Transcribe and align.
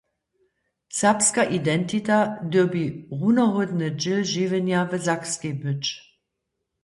Serbska 0.97 1.41
identita 1.57 2.17
dyrbi 2.51 2.85
runohódny 3.19 3.87
dźěl 4.01 4.19
žiwjenja 4.33 4.79
w 4.89 4.91
Sakskej 5.05 5.53
być. 5.63 5.85